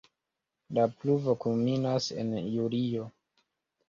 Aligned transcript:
La 0.77 0.85
pluvo 1.03 1.35
kulminas 1.43 2.07
en 2.23 2.31
julio. 2.47 3.05